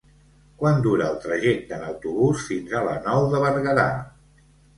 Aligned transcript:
Quant 0.61 0.79
dura 0.85 1.09
el 1.15 1.19
trajecte 1.25 1.75
en 1.77 1.83
autobús 1.89 2.47
fins 2.53 2.75
a 2.81 2.83
la 2.89 2.97
Nou 3.05 3.29
de 3.35 3.45
Berguedà? 3.45 3.87